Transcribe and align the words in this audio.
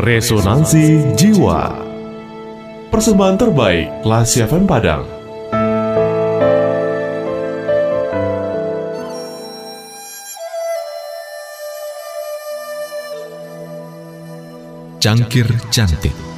Resonansi 0.00 1.12
Jiwa. 1.12 1.76
Persembahan 2.88 3.36
terbaik 3.36 4.00
Lasi 4.00 4.40
FM 4.40 4.64
Padang. 4.64 5.04
Cangkir 15.04 15.52
Cantik 15.68 16.29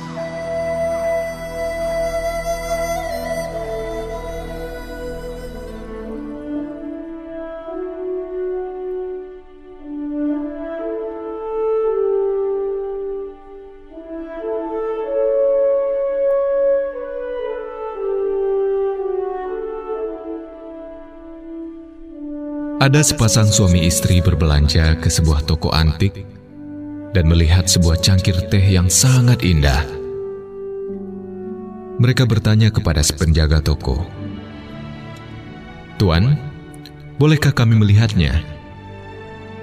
Ada 22.83 22.99
sepasang 22.99 23.47
suami 23.47 23.87
istri 23.87 24.19
berbelanja 24.19 24.99
ke 24.99 25.07
sebuah 25.07 25.47
toko 25.47 25.71
antik 25.71 26.27
dan 27.15 27.31
melihat 27.31 27.71
sebuah 27.71 28.03
cangkir 28.03 28.35
teh 28.51 28.59
yang 28.59 28.91
sangat 28.91 29.47
indah. 29.47 29.87
Mereka 32.03 32.27
bertanya 32.27 32.75
kepada 32.75 32.99
penjaga 33.15 33.63
toko, 33.63 34.03
"Tuan, 35.95 36.35
bolehkah 37.23 37.55
kami 37.55 37.79
melihatnya? 37.79 38.43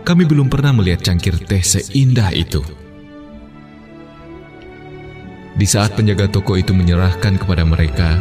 Kami 0.07 0.23
belum 0.23 0.47
pernah 0.47 0.71
melihat 0.71 1.11
cangkir 1.11 1.43
teh 1.43 1.59
seindah 1.59 2.31
itu." 2.31 2.63
Di 5.59 5.67
saat 5.67 5.91
penjaga 5.91 6.31
toko 6.31 6.55
itu 6.55 6.71
menyerahkan 6.71 7.35
kepada 7.35 7.67
mereka, 7.67 8.15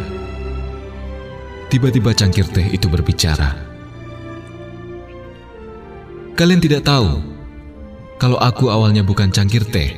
tiba-tiba 1.70 2.10
cangkir 2.18 2.50
teh 2.50 2.66
itu 2.66 2.90
berbicara. 2.90 3.67
Kalian 6.38 6.62
tidak 6.62 6.86
tahu 6.86 7.18
kalau 8.14 8.38
aku 8.38 8.70
awalnya 8.70 9.02
bukan 9.02 9.26
cangkir 9.26 9.66
teh. 9.66 9.90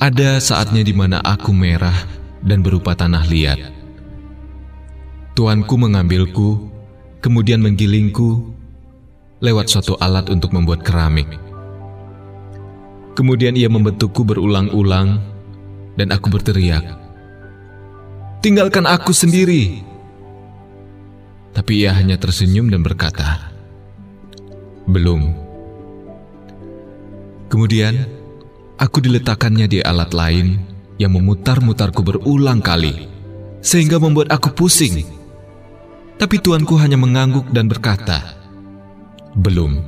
Ada 0.00 0.40
saatnya 0.40 0.80
di 0.80 0.96
mana 0.96 1.20
aku 1.20 1.52
merah 1.52 1.92
dan 2.40 2.64
berupa 2.64 2.96
tanah 2.96 3.28
liat. 3.28 3.60
Tuanku 5.36 5.76
mengambilku, 5.76 6.64
kemudian 7.20 7.60
menggilingku 7.60 8.56
lewat 9.44 9.68
suatu 9.68 10.00
alat 10.00 10.32
untuk 10.32 10.56
membuat 10.56 10.80
keramik. 10.80 11.28
Kemudian 13.12 13.52
ia 13.52 13.68
membentukku 13.68 14.24
berulang-ulang 14.24 15.20
dan 16.00 16.08
aku 16.08 16.32
berteriak, 16.32 16.88
"Tinggalkan 18.40 18.88
aku 18.88 19.12
sendiri!" 19.12 19.84
Tapi 21.52 21.84
ia 21.84 21.92
hanya 21.92 22.16
tersenyum 22.16 22.72
dan 22.72 22.80
berkata, 22.80 23.51
belum. 24.88 25.34
Kemudian, 27.52 28.08
aku 28.80 29.04
diletakkannya 29.04 29.68
di 29.68 29.78
alat 29.84 30.16
lain 30.16 30.56
yang 30.96 31.12
memutar-mutarku 31.12 32.00
berulang 32.00 32.64
kali, 32.64 33.10
sehingga 33.60 34.00
membuat 34.00 34.32
aku 34.32 34.56
pusing. 34.56 35.04
Tapi 36.16 36.40
tuanku 36.40 36.78
hanya 36.80 36.96
mengangguk 36.96 37.50
dan 37.52 37.68
berkata, 37.68 38.40
"Belum." 39.36 39.84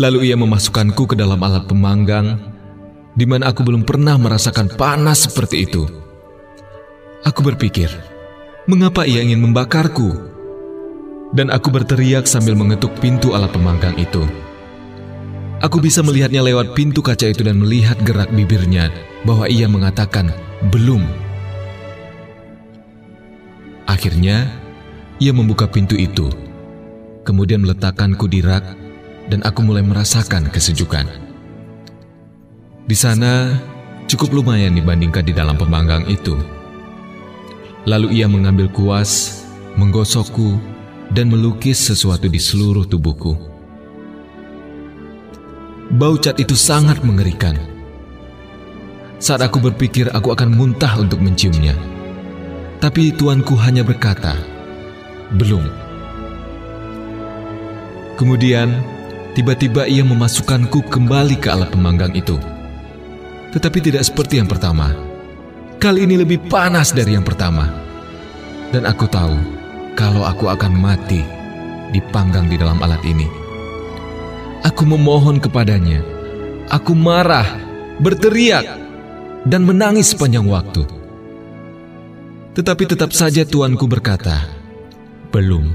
Lalu 0.00 0.32
ia 0.32 0.36
memasukkanku 0.40 1.12
ke 1.12 1.14
dalam 1.18 1.36
alat 1.44 1.68
pemanggang, 1.68 2.40
di 3.12 3.28
mana 3.28 3.52
aku 3.52 3.60
belum 3.60 3.84
pernah 3.84 4.16
merasakan 4.16 4.72
panas 4.72 5.28
seperti 5.28 5.68
itu. 5.68 5.84
Aku 7.28 7.44
berpikir, 7.44 7.92
mengapa 8.64 9.04
ia 9.04 9.20
ingin 9.20 9.44
membakarku? 9.44 10.31
Dan 11.32 11.48
aku 11.48 11.72
berteriak 11.72 12.28
sambil 12.28 12.52
mengetuk 12.52 12.92
pintu 13.00 13.32
alat 13.32 13.52
pemanggang 13.52 13.96
itu. 13.96 14.24
Aku 15.62 15.78
bisa 15.78 16.02
melihatnya 16.02 16.42
lewat 16.42 16.74
pintu 16.74 17.00
kaca 17.00 17.30
itu 17.30 17.46
dan 17.46 17.62
melihat 17.62 17.96
gerak 18.02 18.28
bibirnya 18.34 18.90
bahwa 19.22 19.46
ia 19.46 19.70
mengatakan 19.70 20.34
belum. 20.74 21.06
Akhirnya, 23.86 24.50
ia 25.22 25.30
membuka 25.30 25.70
pintu 25.70 25.94
itu, 25.94 26.26
kemudian 27.22 27.62
meletakkanku 27.62 28.26
di 28.26 28.42
rak 28.42 28.66
dan 29.30 29.40
aku 29.46 29.62
mulai 29.62 29.86
merasakan 29.86 30.50
kesejukan. 30.50 31.06
Di 32.82 32.96
sana 32.98 33.54
cukup 34.10 34.42
lumayan 34.42 34.74
dibandingkan 34.74 35.22
di 35.22 35.30
dalam 35.30 35.54
pemanggang 35.54 36.02
itu. 36.10 36.34
Lalu 37.86 38.18
ia 38.18 38.26
mengambil 38.26 38.66
kuas, 38.70 39.42
menggosokku, 39.78 40.71
dan 41.12 41.28
melukis 41.28 41.76
sesuatu 41.76 42.26
di 42.26 42.40
seluruh 42.40 42.88
tubuhku. 42.88 43.36
Bau 45.92 46.16
cat 46.16 46.40
itu 46.40 46.56
sangat 46.56 47.04
mengerikan. 47.04 47.52
Saat 49.20 49.44
aku 49.44 49.60
berpikir 49.60 50.08
aku 50.10 50.32
akan 50.32 50.56
muntah 50.56 50.96
untuk 50.96 51.20
menciumnya, 51.20 51.76
tapi 52.80 53.12
tuanku 53.12 53.54
hanya 53.60 53.84
berkata, 53.84 54.34
"Belum." 55.36 55.62
Kemudian, 58.16 58.82
tiba-tiba 59.36 59.84
ia 59.84 60.02
memasukkanku 60.02 60.88
kembali 60.88 61.36
ke 61.38 61.52
alat 61.52 61.70
pemanggang 61.70 62.10
itu. 62.16 62.40
Tetapi 63.52 63.78
tidak 63.84 64.02
seperti 64.08 64.40
yang 64.40 64.48
pertama. 64.48 64.96
Kali 65.76 66.08
ini 66.08 66.16
lebih 66.16 66.40
panas 66.48 66.96
dari 66.96 67.12
yang 67.12 67.26
pertama. 67.26 67.68
Dan 68.72 68.88
aku 68.88 69.04
tahu 69.04 69.61
kalau 69.92 70.24
aku 70.24 70.48
akan 70.48 70.72
mati 70.72 71.20
dipanggang 71.92 72.48
di 72.48 72.56
dalam 72.56 72.80
alat 72.80 73.00
ini. 73.04 73.28
Aku 74.64 74.88
memohon 74.88 75.42
kepadanya. 75.42 76.00
Aku 76.72 76.96
marah, 76.96 77.44
berteriak, 78.00 78.64
dan 79.44 79.66
menangis 79.66 80.14
sepanjang 80.14 80.46
waktu. 80.48 80.86
Tetapi 82.56 82.84
tetap 82.88 83.10
saja 83.12 83.44
tuanku 83.44 83.84
berkata, 83.84 84.48
"Belum." 85.34 85.68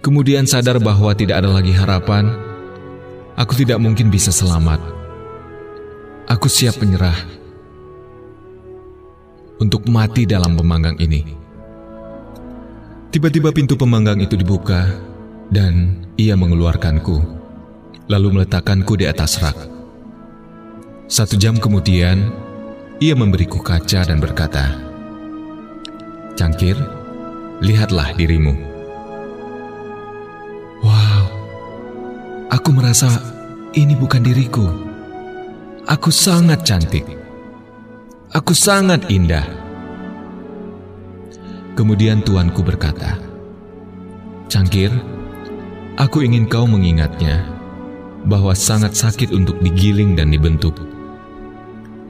Kemudian 0.00 0.48
sadar 0.48 0.80
bahwa 0.80 1.12
tidak 1.12 1.44
ada 1.44 1.50
lagi 1.52 1.74
harapan, 1.74 2.32
aku 3.36 3.52
tidak 3.58 3.76
mungkin 3.82 4.08
bisa 4.08 4.32
selamat. 4.32 4.80
Aku 6.30 6.48
siap 6.48 6.80
menyerah 6.80 7.37
untuk 9.58 9.86
mati 9.90 10.24
dalam 10.24 10.54
pemanggang 10.54 10.94
ini. 10.98 11.22
Tiba-tiba 13.08 13.50
pintu 13.50 13.74
pemanggang 13.74 14.20
itu 14.22 14.38
dibuka 14.38 14.84
dan 15.50 16.04
ia 16.20 16.36
mengeluarkanku, 16.36 17.18
lalu 18.06 18.28
meletakkanku 18.38 18.94
di 19.00 19.08
atas 19.08 19.40
rak. 19.40 19.56
Satu 21.08 21.40
jam 21.40 21.56
kemudian, 21.56 22.30
ia 23.00 23.16
memberiku 23.16 23.64
kaca 23.64 24.04
dan 24.04 24.20
berkata, 24.20 24.76
Cangkir, 26.36 26.78
lihatlah 27.64 28.14
dirimu. 28.14 28.54
Wow, 30.84 31.24
aku 32.54 32.70
merasa 32.70 33.10
ini 33.74 33.98
bukan 33.98 34.22
diriku. 34.22 34.68
Aku 35.88 36.12
sangat 36.12 36.62
cantik. 36.62 37.17
Aku 38.28 38.52
sangat 38.52 39.08
indah. 39.08 39.48
Kemudian 41.72 42.20
tuanku 42.20 42.60
berkata, 42.60 43.16
Cangkir, 44.52 44.92
aku 45.96 46.28
ingin 46.28 46.44
kau 46.44 46.68
mengingatnya 46.68 47.48
bahwa 48.28 48.52
sangat 48.52 48.92
sakit 49.00 49.32
untuk 49.32 49.56
digiling 49.64 50.12
dan 50.12 50.28
dibentuk. 50.28 50.76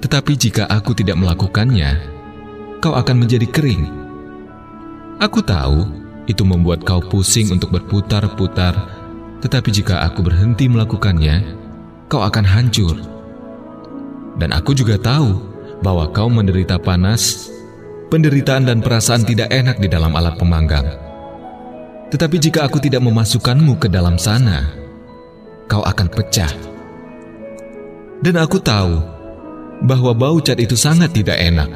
Tetapi 0.03 0.35
jika 0.35 0.67
aku 0.67 0.91
tidak 0.91 1.23
melakukannya, 1.23 2.03
kau 2.82 2.99
akan 2.99 3.23
menjadi 3.23 3.47
kering. 3.47 3.87
Aku 5.23 5.38
tahu 5.38 5.87
itu 6.26 6.43
membuat 6.43 6.82
kau 6.82 6.99
pusing 6.99 7.55
untuk 7.55 7.71
berputar-putar, 7.79 8.75
tetapi 9.38 9.71
jika 9.71 10.03
aku 10.03 10.26
berhenti 10.26 10.67
melakukannya, 10.67 11.55
kau 12.11 12.26
akan 12.26 12.43
hancur. 12.43 12.99
Dan 14.35 14.50
aku 14.50 14.75
juga 14.75 14.99
tahu 14.99 15.48
bahwa 15.81 16.11
kau 16.11 16.27
menderita 16.27 16.79
panas, 16.79 17.49
penderitaan 18.11 18.67
dan 18.67 18.79
perasaan 18.83 19.23
tidak 19.23 19.53
enak 19.53 19.79
di 19.79 19.87
dalam 19.87 20.15
alat 20.17 20.35
pemanggang. 20.35 20.87
Tetapi 22.09 22.37
jika 22.41 22.65
aku 22.65 22.81
tidak 22.81 23.05
memasukkanmu 23.05 23.77
ke 23.77 23.93
dalam 23.93 24.17
sana, 24.17 24.73
kau 25.69 25.85
akan 25.85 26.09
pecah. 26.09 26.51
Dan 28.25 28.35
aku 28.41 28.59
tahu 28.59 28.99
bahwa 29.85 30.11
bau 30.17 30.43
cat 30.43 30.59
itu 30.59 30.75
sangat 30.75 31.15
tidak 31.15 31.39
enak 31.39 31.71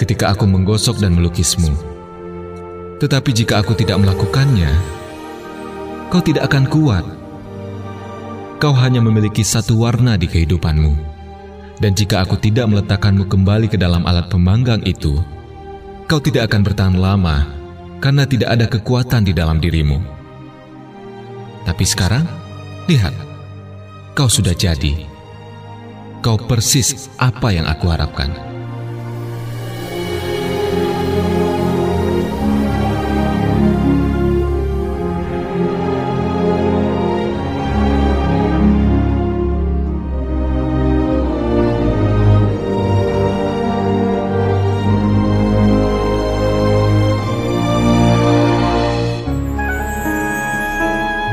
ketika 0.00 0.34
aku 0.34 0.48
menggosok 0.48 0.98
dan 0.98 1.14
melukismu. 1.14 1.70
Tetapi 2.98 3.30
jika 3.30 3.62
aku 3.62 3.78
tidak 3.78 4.02
melakukannya, 4.02 4.70
kau 6.10 6.18
tidak 6.18 6.50
akan 6.50 6.66
kuat. 6.66 7.06
kau 8.58 8.74
hanya 8.74 8.98
memiliki 8.98 9.46
satu 9.46 9.78
warna 9.86 10.18
di 10.18 10.26
kehidupanmu. 10.26 11.07
Dan 11.78 11.94
jika 11.94 12.26
aku 12.26 12.34
tidak 12.38 12.66
meletakkanmu 12.66 13.30
kembali 13.30 13.70
ke 13.70 13.78
dalam 13.78 14.02
alat 14.02 14.26
pemanggang 14.26 14.82
itu, 14.82 15.22
kau 16.10 16.18
tidak 16.18 16.50
akan 16.50 16.66
bertahan 16.66 16.98
lama 16.98 17.46
karena 18.02 18.26
tidak 18.26 18.50
ada 18.50 18.66
kekuatan 18.66 19.22
di 19.22 19.30
dalam 19.30 19.62
dirimu. 19.62 20.02
Tapi 21.62 21.84
sekarang, 21.86 22.26
lihat, 22.90 23.14
kau 24.18 24.26
sudah 24.26 24.56
jadi. 24.56 25.06
Kau 26.18 26.34
persis 26.34 27.06
apa 27.20 27.54
yang 27.54 27.70
aku 27.70 27.86
harapkan. 27.94 28.47